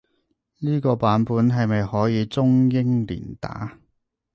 [0.57, 3.77] 呢個版本係咪可以中英連打？